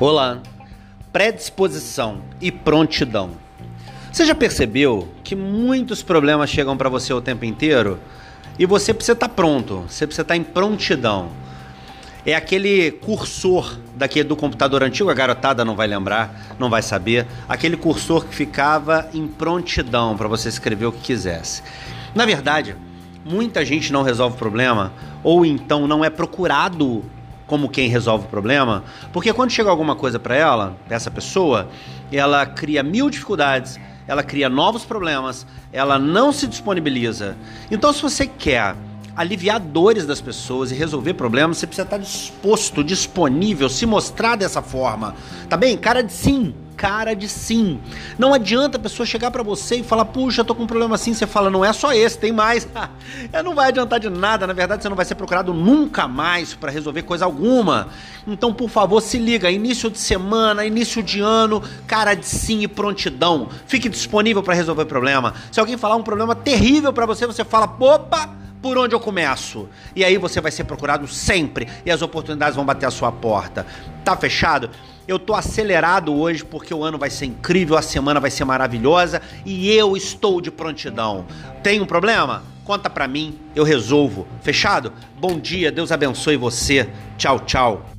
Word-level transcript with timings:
Olá. 0.00 0.38
Predisposição 1.12 2.22
e 2.40 2.50
prontidão. 2.50 3.30
Você 4.10 4.24
já 4.24 4.34
percebeu 4.34 5.08
que 5.22 5.36
muitos 5.36 6.02
problemas 6.02 6.50
chegam 6.50 6.76
para 6.76 6.88
você 6.88 7.12
o 7.12 7.20
tempo 7.20 7.44
inteiro 7.44 7.98
e 8.58 8.66
você 8.66 8.92
precisa 8.92 9.12
estar 9.12 9.28
tá 9.28 9.34
pronto, 9.34 9.84
você 9.88 10.06
precisa 10.06 10.22
estar 10.22 10.34
tá 10.34 10.36
em 10.36 10.42
prontidão. 10.42 11.28
É 12.24 12.34
aquele 12.34 12.90
cursor 12.90 13.78
daqui 13.94 14.22
do 14.22 14.34
computador 14.34 14.82
antigo, 14.82 15.10
a 15.10 15.14
garotada 15.14 15.64
não 15.64 15.76
vai 15.76 15.86
lembrar, 15.86 16.56
não 16.58 16.70
vai 16.70 16.82
saber, 16.82 17.26
aquele 17.48 17.76
cursor 17.76 18.24
que 18.24 18.34
ficava 18.34 19.08
em 19.12 19.28
prontidão 19.28 20.16
para 20.16 20.26
você 20.26 20.48
escrever 20.48 20.86
o 20.86 20.92
que 20.92 21.00
quisesse. 21.00 21.62
Na 22.14 22.24
verdade, 22.24 22.76
muita 23.24 23.64
gente 23.64 23.92
não 23.92 24.02
resolve 24.02 24.36
o 24.36 24.38
problema 24.38 24.92
ou 25.22 25.44
então 25.46 25.86
não 25.86 26.04
é 26.04 26.10
procurado 26.10 27.04
como 27.52 27.68
quem 27.68 27.86
resolve 27.86 28.24
o 28.24 28.28
problema, 28.28 28.82
porque 29.12 29.30
quando 29.30 29.50
chega 29.50 29.68
alguma 29.68 29.94
coisa 29.94 30.18
para 30.18 30.34
ela, 30.34 30.74
essa 30.88 31.10
pessoa, 31.10 31.68
ela 32.10 32.46
cria 32.46 32.82
mil 32.82 33.10
dificuldades, 33.10 33.78
ela 34.08 34.22
cria 34.22 34.48
novos 34.48 34.86
problemas, 34.86 35.46
ela 35.70 35.98
não 35.98 36.32
se 36.32 36.46
disponibiliza. 36.46 37.36
Então, 37.70 37.92
se 37.92 38.00
você 38.00 38.26
quer 38.26 38.74
aliviar 39.16 39.60
dores 39.60 40.06
das 40.06 40.20
pessoas 40.20 40.70
e 40.70 40.74
resolver 40.74 41.14
problemas, 41.14 41.58
você 41.58 41.66
precisa 41.66 41.86
estar 41.86 41.98
disposto, 41.98 42.82
disponível, 42.82 43.68
se 43.68 43.86
mostrar 43.86 44.36
dessa 44.36 44.62
forma. 44.62 45.14
Tá 45.48 45.56
bem? 45.56 45.76
Cara 45.76 46.02
de 46.02 46.12
sim 46.12 46.54
cara 46.82 47.14
de 47.14 47.28
sim. 47.28 47.80
Não 48.18 48.34
adianta 48.34 48.76
a 48.76 48.80
pessoa 48.80 49.06
chegar 49.06 49.30
para 49.30 49.44
você 49.44 49.76
e 49.76 49.82
falar, 49.84 50.04
puxa, 50.06 50.42
tô 50.42 50.52
com 50.52 50.64
um 50.64 50.66
problema 50.66 50.96
assim. 50.96 51.14
Você 51.14 51.28
fala, 51.28 51.48
não 51.48 51.64
é 51.64 51.72
só 51.72 51.92
esse, 51.92 52.18
tem 52.18 52.32
mais. 52.32 52.66
é, 53.32 53.40
não 53.40 53.54
vai 53.54 53.68
adiantar 53.68 54.00
de 54.00 54.10
nada. 54.10 54.48
Na 54.48 54.52
verdade, 54.52 54.82
você 54.82 54.88
não 54.88 54.96
vai 54.96 55.04
ser 55.04 55.14
procurado 55.14 55.54
nunca 55.54 56.08
mais 56.08 56.54
para 56.54 56.72
resolver 56.72 57.02
coisa 57.02 57.24
alguma. 57.24 57.86
Então, 58.26 58.52
por 58.52 58.68
favor, 58.68 59.00
se 59.00 59.16
liga. 59.16 59.48
Início 59.48 59.88
de 59.88 59.98
semana, 59.98 60.66
início 60.66 61.04
de 61.04 61.20
ano, 61.20 61.62
cara 61.86 62.14
de 62.14 62.26
sim 62.26 62.62
e 62.62 62.68
prontidão. 62.68 63.48
Fique 63.64 63.88
disponível 63.88 64.42
para 64.42 64.54
resolver 64.54 64.84
problema. 64.86 65.34
Se 65.52 65.60
alguém 65.60 65.76
falar 65.76 65.94
um 65.94 66.02
problema 66.02 66.34
terrível 66.34 66.92
para 66.92 67.06
você, 67.06 67.28
você 67.28 67.44
fala, 67.44 67.72
opa 67.78 68.41
por 68.62 68.78
onde 68.78 68.94
eu 68.94 69.00
começo? 69.00 69.68
E 69.94 70.04
aí 70.04 70.16
você 70.16 70.40
vai 70.40 70.52
ser 70.52 70.64
procurado 70.64 71.08
sempre 71.08 71.68
e 71.84 71.90
as 71.90 72.00
oportunidades 72.00 72.54
vão 72.54 72.64
bater 72.64 72.86
a 72.86 72.90
sua 72.90 73.10
porta. 73.10 73.66
Tá 74.04 74.16
fechado? 74.16 74.70
Eu 75.06 75.18
tô 75.18 75.34
acelerado 75.34 76.14
hoje 76.14 76.44
porque 76.44 76.72
o 76.72 76.84
ano 76.84 76.96
vai 76.96 77.10
ser 77.10 77.26
incrível, 77.26 77.76
a 77.76 77.82
semana 77.82 78.20
vai 78.20 78.30
ser 78.30 78.44
maravilhosa 78.44 79.20
e 79.44 79.70
eu 79.70 79.96
estou 79.96 80.40
de 80.40 80.50
prontidão. 80.50 81.26
Tem 81.62 81.80
um 81.80 81.86
problema? 81.86 82.44
Conta 82.64 82.88
pra 82.88 83.08
mim, 83.08 83.36
eu 83.56 83.64
resolvo. 83.64 84.28
Fechado? 84.40 84.92
Bom 85.18 85.40
dia, 85.40 85.72
Deus 85.72 85.90
abençoe 85.90 86.36
você. 86.36 86.88
Tchau, 87.18 87.40
tchau. 87.40 87.91